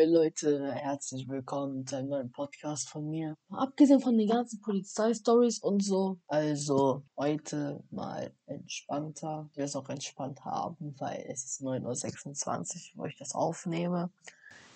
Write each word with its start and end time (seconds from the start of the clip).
Moin 0.00 0.14
Leute, 0.14 0.72
herzlich 0.72 1.28
willkommen 1.28 1.86
zu 1.86 1.96
einem 1.96 2.08
neuen 2.08 2.32
Podcast 2.32 2.88
von 2.88 3.10
mir. 3.10 3.36
Abgesehen 3.50 4.00
von 4.00 4.16
den 4.16 4.28
ganzen 4.28 4.58
Polizeistories 4.62 5.58
und 5.58 5.84
so, 5.84 6.18
also 6.26 7.02
heute 7.18 7.84
mal 7.90 8.32
entspannter. 8.46 9.46
Ich 9.50 9.58
will 9.58 9.64
es 9.66 9.76
auch 9.76 9.90
entspannt 9.90 10.42
haben, 10.42 10.94
weil 10.98 11.22
es 11.28 11.44
ist 11.44 11.60
9.26 11.60 12.94
Uhr, 12.96 13.02
wo 13.02 13.04
ich 13.04 13.18
das 13.18 13.34
aufnehme. 13.34 14.10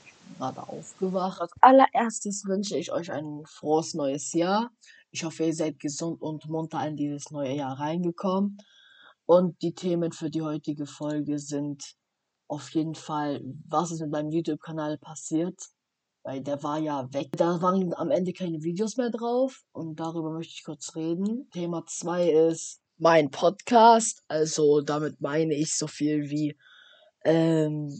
Ich 0.05 0.13
bin 0.13 0.37
gerade 0.37 0.69
aufgewacht. 0.69 1.41
Als 1.41 1.53
allererstes 1.63 2.45
wünsche 2.45 2.77
ich 2.77 2.93
euch 2.93 3.11
ein 3.11 3.45
frohes 3.47 3.95
neues 3.95 4.31
Jahr. 4.35 4.73
Ich 5.11 5.25
hoffe, 5.25 5.47
ihr 5.47 5.55
seid 5.55 5.79
gesund 5.79 6.21
und 6.21 6.51
munter 6.51 6.87
in 6.87 6.97
dieses 6.97 7.31
neue 7.31 7.55
Jahr 7.55 7.81
reingekommen. 7.81 8.59
Und 9.25 9.63
die 9.63 9.73
Themen 9.73 10.13
für 10.13 10.29
die 10.29 10.43
heutige 10.43 10.85
Folge 10.85 11.39
sind 11.39 11.97
auf 12.49 12.71
jeden 12.71 12.95
Fall, 12.95 13.43
was 13.69 13.91
ist 13.91 14.01
mit 14.01 14.11
meinem 14.11 14.31
YouTube-Kanal 14.31 14.99
passiert. 14.99 15.59
Weil 16.23 16.41
der 16.41 16.63
war 16.63 16.79
ja 16.79 17.13
weg. 17.13 17.29
Da 17.33 17.61
waren 17.61 17.93
am 17.95 18.11
Ende 18.11 18.33
keine 18.33 18.63
Videos 18.63 18.97
mehr 18.97 19.11
drauf. 19.11 19.63
Und 19.73 20.01
darüber 20.01 20.31
möchte 20.31 20.55
ich 20.57 20.65
kurz 20.65 20.97
reden. 20.97 21.51
Thema 21.51 21.85
2 21.87 22.31
ist 22.31 22.81
mein 22.97 23.31
Podcast. 23.31 24.23
Also 24.27 24.81
damit 24.81 25.21
meine 25.21 25.55
ich 25.55 25.77
so 25.77 25.87
viel 25.87 26.31
wie, 26.31 26.57
ähm, 27.27 27.91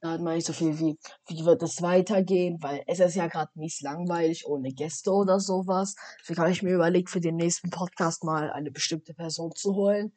damit 0.00 0.22
meine 0.22 0.38
ich 0.38 0.46
so 0.46 0.54
viel 0.54 0.78
wie, 0.78 0.98
wie 1.28 1.44
wird 1.44 1.62
es 1.62 1.82
weitergehen? 1.82 2.56
Weil 2.62 2.84
es 2.86 3.00
ist 3.00 3.16
ja 3.16 3.26
gerade 3.26 3.50
nicht 3.54 3.82
langweilig 3.82 4.46
ohne 4.46 4.72
Gäste 4.72 5.12
oder 5.12 5.40
sowas. 5.40 5.96
Deswegen 6.20 6.40
habe 6.40 6.52
ich 6.52 6.62
mir 6.62 6.74
überlegt, 6.74 7.10
für 7.10 7.20
den 7.20 7.36
nächsten 7.36 7.68
Podcast 7.68 8.24
mal 8.24 8.50
eine 8.50 8.70
bestimmte 8.70 9.12
Person 9.12 9.52
zu 9.54 9.74
holen. 9.74 10.14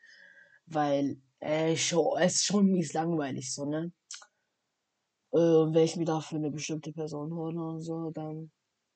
Weil 0.68 1.18
äh, 1.44 1.76
schon, 1.76 2.18
es 2.20 2.36
ist 2.36 2.46
schon 2.46 2.68
mies 2.68 2.94
langweilig, 2.94 3.54
so, 3.54 3.66
ne? 3.66 3.92
Äh, 5.34 5.38
wenn 5.38 5.84
ich 5.84 5.98
mir 5.98 6.06
dafür 6.06 6.38
eine 6.38 6.52
bestimmte 6.52 6.94
Person 6.94 7.34
hole 7.34 7.62
und 7.62 7.82
so, 7.82 8.12
dann 8.12 8.52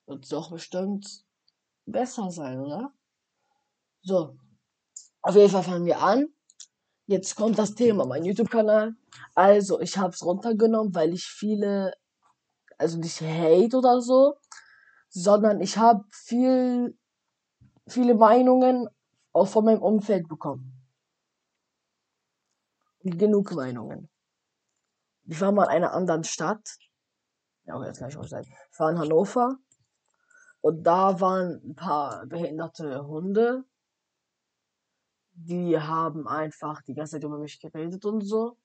wird 0.05 0.23
es 0.23 0.29
doch 0.29 0.51
bestimmt 0.51 1.25
besser 1.85 2.31
sein, 2.31 2.59
oder? 2.59 2.93
So. 4.01 4.37
Auf 5.21 5.35
jeden 5.35 5.49
Fall 5.49 5.63
fangen 5.63 5.85
wir 5.85 6.01
an. 6.01 6.27
Jetzt 7.07 7.35
kommt 7.35 7.57
das 7.57 7.75
Thema, 7.75 8.05
mein 8.05 8.23
YouTube-Kanal. 8.23 8.95
Also, 9.35 9.81
ich 9.81 9.97
habe 9.97 10.13
es 10.13 10.23
runtergenommen, 10.23 10.95
weil 10.95 11.13
ich 11.13 11.25
viele, 11.25 11.93
also 12.77 12.97
nicht 12.97 13.19
Hate 13.21 13.77
oder 13.77 14.01
so, 14.01 14.35
sondern 15.09 15.59
ich 15.61 15.77
habe 15.77 16.05
viel, 16.11 16.97
viele 17.87 18.13
Meinungen 18.15 18.87
auch 19.33 19.47
von 19.47 19.65
meinem 19.65 19.81
Umfeld 19.81 20.27
bekommen 20.29 20.76
genug 23.03 23.53
Meinungen. 23.53 24.09
Ich 25.25 25.39
war 25.41 25.51
mal 25.51 25.65
in 25.65 25.69
einer 25.69 25.93
anderen 25.93 26.23
Stadt. 26.23 26.77
Ja, 27.65 27.75
okay, 27.75 27.87
jetzt 27.87 27.99
kann 27.99 28.09
ich 28.09 28.17
auch 28.17 28.27
sagen. 28.27 28.47
Ich 28.71 28.79
war 28.79 28.91
in 28.91 28.97
Hannover. 28.97 29.57
Und 30.61 30.83
da 30.83 31.19
waren 31.19 31.61
ein 31.63 31.75
paar 31.75 32.25
behinderte 32.25 33.05
Hunde. 33.05 33.63
Die 35.33 35.77
haben 35.77 36.27
einfach 36.27 36.81
die 36.81 36.93
ganze 36.93 37.13
Zeit 37.13 37.23
über 37.23 37.37
mich 37.37 37.59
geredet 37.59 38.05
und 38.05 38.21
so. 38.21 38.57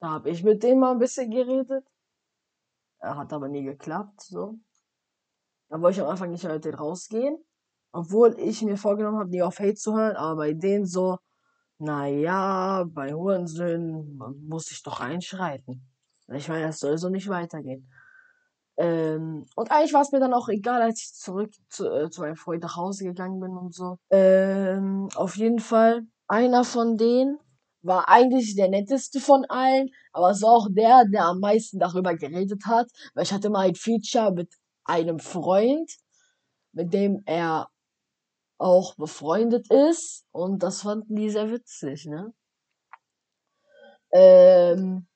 Da 0.00 0.10
habe 0.10 0.30
ich 0.30 0.44
mit 0.44 0.62
denen 0.62 0.80
mal 0.80 0.92
ein 0.92 0.98
bisschen 0.98 1.30
geredet. 1.30 1.86
Er 2.98 3.16
hat 3.16 3.32
aber 3.32 3.48
nie 3.48 3.64
geklappt, 3.64 4.20
so. 4.20 4.58
Da 5.68 5.80
wollte 5.80 5.98
ich 5.98 6.04
am 6.04 6.10
Anfang 6.10 6.30
nicht 6.30 6.44
denen 6.44 6.74
rausgehen. 6.74 7.42
Obwohl 7.92 8.38
ich 8.38 8.62
mir 8.62 8.76
vorgenommen 8.76 9.18
habe, 9.18 9.30
nie 9.30 9.42
auf 9.42 9.58
Hate 9.58 9.74
zu 9.74 9.96
hören, 9.96 10.16
aber 10.16 10.36
bei 10.36 10.52
denen 10.52 10.86
so, 10.86 11.18
naja, 11.78 12.84
bei 12.88 13.12
Hurensöhnen 13.12 14.18
muss 14.48 14.70
ich 14.70 14.82
doch 14.82 15.00
einschreiten. 15.00 15.82
Ich 16.32 16.48
meine, 16.48 16.66
das 16.66 16.80
soll 16.80 16.98
so 16.98 17.08
nicht 17.08 17.28
weitergehen. 17.28 17.88
Ähm, 18.78 19.46
und 19.54 19.70
eigentlich 19.70 19.94
war 19.94 20.02
es 20.02 20.12
mir 20.12 20.20
dann 20.20 20.34
auch 20.34 20.48
egal, 20.48 20.82
als 20.82 21.00
ich 21.00 21.14
zurück 21.14 21.52
zu, 21.68 21.88
äh, 21.88 22.10
zu 22.10 22.20
meinem 22.20 22.36
Freund 22.36 22.62
nach 22.62 22.76
Hause 22.76 23.04
gegangen 23.04 23.40
bin 23.40 23.56
und 23.56 23.74
so. 23.74 23.96
Ähm, 24.10 25.08
auf 25.14 25.36
jeden 25.36 25.60
Fall, 25.60 26.02
einer 26.28 26.64
von 26.64 26.96
denen 26.96 27.38
war 27.82 28.08
eigentlich 28.08 28.54
der 28.56 28.68
netteste 28.68 29.20
von 29.20 29.44
allen, 29.48 29.90
aber 30.12 30.30
es 30.30 30.42
war 30.42 30.50
auch 30.50 30.68
der, 30.70 31.04
der 31.06 31.24
am 31.24 31.40
meisten 31.40 31.78
darüber 31.78 32.14
geredet 32.16 32.66
hat, 32.66 32.88
weil 33.14 33.24
ich 33.24 33.32
hatte 33.32 33.48
mal 33.48 33.68
ein 33.68 33.74
Feature 33.74 34.32
mit 34.32 34.52
einem 34.84 35.20
Freund, 35.20 35.90
mit 36.72 36.92
dem 36.92 37.22
er 37.24 37.68
auch 38.58 38.94
befreundet 38.94 39.70
ist 39.70 40.24
und 40.32 40.62
das 40.62 40.82
fanden 40.82 41.16
die 41.16 41.30
sehr 41.30 41.50
witzig, 41.50 42.06
ne? 42.06 42.32
Ähm, 44.12 45.06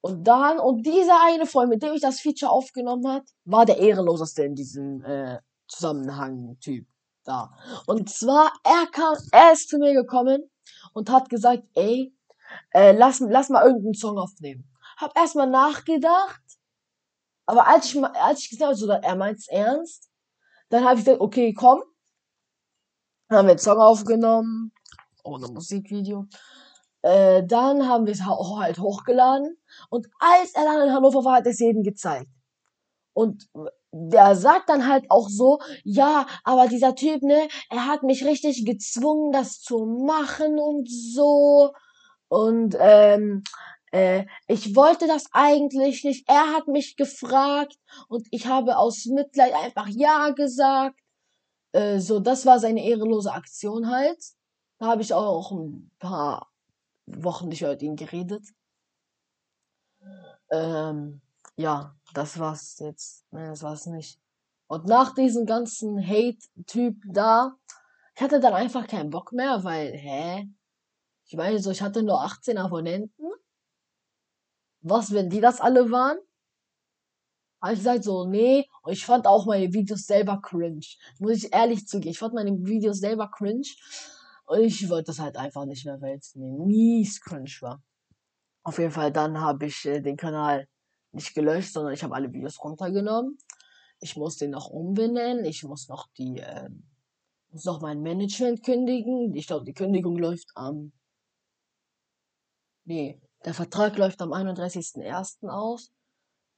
und 0.00 0.24
dann, 0.24 0.58
und 0.58 0.82
dieser 0.84 1.22
eine 1.24 1.46
Freund, 1.46 1.70
mit 1.70 1.82
dem 1.82 1.94
ich 1.94 2.00
das 2.00 2.20
Feature 2.20 2.52
aufgenommen 2.52 3.08
hat, 3.08 3.24
war 3.44 3.64
der 3.64 3.78
ehrenloseste 3.78 4.44
in 4.44 4.54
diesem 4.54 5.02
äh, 5.02 5.38
Zusammenhang 5.66 6.58
Typ 6.60 6.86
da. 7.24 7.50
Und 7.86 8.10
zwar, 8.10 8.52
er 8.64 8.86
kam, 8.92 9.16
er 9.32 9.52
ist 9.52 9.68
zu 9.68 9.78
mir 9.78 9.94
gekommen 9.94 10.50
und 10.92 11.10
hat 11.10 11.28
gesagt, 11.28 11.64
ey, 11.74 12.14
äh, 12.72 12.92
lass, 12.92 13.20
lass 13.20 13.48
mal 13.48 13.64
irgendeinen 13.64 13.94
Song 13.94 14.18
aufnehmen. 14.18 14.70
Hab 14.98 15.16
erstmal 15.16 15.48
nachgedacht, 15.48 16.42
aber 17.46 17.66
als 17.66 17.86
ich, 17.86 18.04
als 18.04 18.40
ich 18.40 18.50
gesagt 18.50 18.68
habe, 18.68 18.76
so, 18.76 18.88
er 18.88 19.16
meint's 19.16 19.48
ernst, 19.48 20.10
dann 20.68 20.84
habe 20.84 20.98
ich 20.98 21.04
gesagt, 21.04 21.20
okay, 21.20 21.52
komm, 21.52 21.82
haben 23.34 23.46
wir 23.46 23.52
einen 23.52 23.58
Song 23.58 23.78
aufgenommen. 23.78 24.72
Ohne 25.24 25.48
Musikvideo. 25.48 26.26
Äh, 27.02 27.44
dann 27.46 27.88
haben 27.88 28.06
wir 28.06 28.12
es 28.12 28.24
halt 28.24 28.78
hochgeladen. 28.78 29.56
Und 29.90 30.06
als 30.18 30.54
er 30.54 30.64
dann 30.64 30.88
in 30.88 30.94
Hannover 30.94 31.24
war, 31.24 31.36
hat 31.36 31.46
er 31.46 31.52
es 31.52 31.58
jedem 31.58 31.82
gezeigt. 31.82 32.30
Und 33.12 33.48
der 33.92 34.34
sagt 34.34 34.68
dann 34.68 34.88
halt 34.88 35.04
auch 35.08 35.28
so, 35.28 35.60
ja, 35.84 36.26
aber 36.42 36.66
dieser 36.66 36.94
Typ, 36.94 37.22
ne, 37.22 37.46
er 37.70 37.86
hat 37.86 38.02
mich 38.02 38.24
richtig 38.24 38.64
gezwungen, 38.64 39.32
das 39.32 39.60
zu 39.60 39.84
machen 39.84 40.58
und 40.58 40.88
so. 40.90 41.72
Und 42.28 42.76
ähm, 42.80 43.44
äh, 43.92 44.24
ich 44.48 44.74
wollte 44.74 45.06
das 45.06 45.26
eigentlich 45.32 46.02
nicht. 46.02 46.28
Er 46.28 46.54
hat 46.54 46.66
mich 46.66 46.96
gefragt 46.96 47.76
und 48.08 48.26
ich 48.32 48.46
habe 48.46 48.76
aus 48.76 49.06
Mitleid 49.06 49.54
einfach 49.54 49.86
ja 49.88 50.30
gesagt. 50.30 50.98
Äh, 51.74 51.98
so, 51.98 52.20
das 52.20 52.46
war 52.46 52.60
seine 52.60 52.84
ehrenlose 52.84 53.32
Aktion 53.32 53.90
halt. 53.90 54.22
Da 54.78 54.86
habe 54.86 55.02
ich 55.02 55.12
auch 55.12 55.50
ein 55.50 55.90
paar 55.98 56.52
Wochen 57.06 57.48
nicht 57.48 57.62
mit 57.62 57.82
ihm 57.82 57.96
geredet. 57.96 58.46
Ähm, 60.50 61.20
ja, 61.56 61.96
das 62.14 62.38
war's 62.38 62.78
jetzt. 62.78 63.24
Ne, 63.32 63.48
das 63.48 63.62
war's 63.64 63.86
nicht. 63.86 64.20
Und 64.68 64.86
nach 64.86 65.14
diesem 65.14 65.46
ganzen 65.46 66.00
Hate-Typ 66.00 66.96
da, 67.06 67.56
ich 68.14 68.22
hatte 68.22 68.38
dann 68.38 68.54
einfach 68.54 68.86
keinen 68.86 69.10
Bock 69.10 69.32
mehr, 69.32 69.64
weil, 69.64 69.92
hä? 69.92 70.48
Ich 71.26 71.36
meine, 71.36 71.58
so, 71.58 71.72
ich 71.72 71.82
hatte 71.82 72.04
nur 72.04 72.22
18 72.22 72.56
Abonnenten. 72.56 73.32
Was, 74.80 75.12
wenn 75.12 75.28
die 75.28 75.40
das 75.40 75.60
alle 75.60 75.90
waren? 75.90 76.18
Habe 77.64 77.74
ich 77.74 77.80
gesagt 77.80 78.04
so, 78.04 78.26
nee. 78.26 78.68
Und 78.82 78.92
ich 78.92 79.06
fand 79.06 79.26
auch 79.26 79.46
meine 79.46 79.72
Videos 79.72 80.06
selber 80.06 80.38
cringe. 80.42 80.84
Muss 81.18 81.44
ich 81.44 81.52
ehrlich 81.52 81.86
zugeben. 81.86 82.10
Ich 82.10 82.18
fand 82.18 82.34
meine 82.34 82.52
Videos 82.52 82.98
selber 82.98 83.30
cringe. 83.30 83.66
Und 84.44 84.60
ich 84.60 84.88
wollte 84.90 85.06
das 85.06 85.18
halt 85.18 85.38
einfach 85.38 85.64
nicht 85.64 85.86
mehr, 85.86 85.98
weil 86.02 86.18
es 86.18 86.34
mies 86.34 87.22
cringe 87.22 87.50
war. 87.62 87.82
Auf 88.64 88.78
jeden 88.78 88.90
Fall, 88.90 89.10
dann 89.12 89.40
habe 89.40 89.64
ich 89.66 89.86
äh, 89.86 90.00
den 90.00 90.18
Kanal 90.18 90.68
nicht 91.12 91.34
gelöscht, 91.34 91.72
sondern 91.72 91.94
ich 91.94 92.02
habe 92.02 92.14
alle 92.14 92.30
Videos 92.30 92.62
runtergenommen. 92.62 93.38
Ich 94.00 94.14
muss 94.16 94.36
den 94.36 94.50
noch 94.50 94.68
umbenennen. 94.68 95.46
Ich 95.46 95.64
muss 95.64 95.88
noch 95.88 96.08
die, 96.18 96.40
äh, 96.40 96.68
muss 97.50 97.64
noch 97.64 97.80
mein 97.80 98.02
Management 98.02 98.62
kündigen. 98.62 99.34
Ich 99.34 99.46
glaube, 99.46 99.64
die 99.64 99.72
Kündigung 99.72 100.18
läuft 100.18 100.50
am, 100.54 100.92
nee, 102.84 103.18
der 103.46 103.54
Vertrag 103.54 103.96
läuft 103.96 104.20
am 104.20 104.34
31.01. 104.34 105.48
aus. 105.48 105.92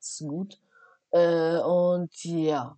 Das 0.00 0.20
ist 0.20 0.28
gut. 0.28 0.60
Äh, 1.10 1.58
und 1.58 2.12
ja. 2.24 2.76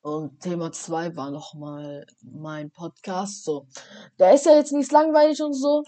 Und 0.00 0.40
Thema 0.40 0.72
2 0.72 1.16
war 1.16 1.30
nochmal 1.30 2.06
mein 2.22 2.70
Podcast. 2.70 3.44
So. 3.44 3.66
Der 4.18 4.34
ist 4.34 4.46
ja 4.46 4.54
jetzt 4.54 4.72
nicht 4.72 4.92
langweilig 4.92 5.42
und 5.42 5.54
so. 5.54 5.84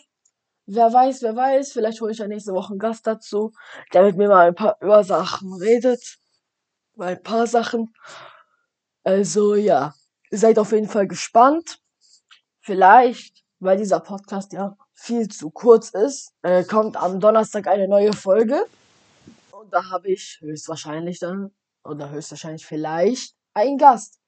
Wer 0.66 0.92
weiß, 0.92 1.22
wer 1.22 1.34
weiß. 1.34 1.72
Vielleicht 1.72 2.00
hole 2.00 2.12
ich 2.12 2.18
ja 2.18 2.28
nächste 2.28 2.52
Woche 2.52 2.70
einen 2.70 2.78
Gast 2.78 3.06
dazu, 3.06 3.52
der 3.92 4.02
mit 4.02 4.16
mir 4.16 4.28
mal 4.28 4.48
ein 4.48 4.54
paar 4.54 4.76
über 4.80 5.02
Sachen 5.04 5.52
redet. 5.54 6.18
Mal 6.94 7.16
ein 7.16 7.22
paar 7.22 7.46
Sachen. 7.46 7.94
Also 9.04 9.54
ja. 9.54 9.94
Seid 10.30 10.58
auf 10.58 10.72
jeden 10.72 10.88
Fall 10.88 11.08
gespannt. 11.08 11.80
Vielleicht, 12.60 13.42
weil 13.58 13.78
dieser 13.78 14.00
Podcast 14.00 14.52
ja 14.52 14.76
viel 14.92 15.28
zu 15.28 15.50
kurz 15.50 15.90
ist, 15.90 16.34
äh, 16.42 16.62
kommt 16.62 16.96
am 16.96 17.20
Donnerstag 17.20 17.66
eine 17.66 17.88
neue 17.88 18.12
Folge. 18.12 18.64
Da 19.70 19.90
habe 19.90 20.10
ich 20.10 20.38
höchstwahrscheinlich 20.40 21.18
dann, 21.18 21.50
oder 21.84 22.10
höchstwahrscheinlich 22.10 22.66
vielleicht, 22.66 23.34
einen 23.54 23.78
Gast. 23.78 24.20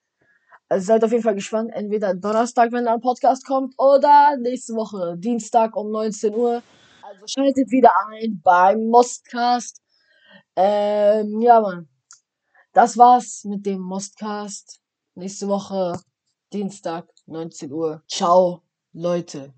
Also 0.68 0.86
seid 0.86 1.04
auf 1.04 1.10
jeden 1.10 1.22
Fall 1.22 1.34
gespannt. 1.34 1.70
Entweder 1.74 2.14
Donnerstag, 2.14 2.72
wenn 2.72 2.86
da 2.86 2.94
ein 2.94 3.00
Podcast 3.00 3.44
kommt, 3.46 3.74
oder 3.78 4.36
nächste 4.38 4.74
Woche, 4.74 5.16
Dienstag 5.18 5.76
um 5.76 5.90
19 5.90 6.34
Uhr. 6.34 6.62
Also 7.02 7.26
schaltet 7.26 7.70
wieder 7.70 7.92
ein 8.08 8.40
beim 8.42 8.86
Mostcast. 8.86 9.82
Ähm, 10.56 11.40
ja, 11.40 11.60
Mann. 11.60 11.88
Das 12.72 12.96
war's 12.96 13.44
mit 13.44 13.66
dem 13.66 13.80
Mostcast. 13.80 14.80
Nächste 15.14 15.46
Woche, 15.48 16.00
Dienstag, 16.52 17.06
19 17.26 17.70
Uhr. 17.70 18.02
Ciao, 18.08 18.62
Leute. 18.92 19.52